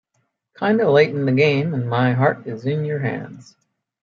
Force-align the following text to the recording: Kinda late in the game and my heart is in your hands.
Kinda 0.57 0.89
late 0.89 1.11
in 1.11 1.27
the 1.27 1.31
game 1.31 1.75
and 1.75 1.87
my 1.87 2.13
heart 2.13 2.47
is 2.47 2.65
in 2.65 2.85
your 2.85 2.97
hands. 2.97 3.55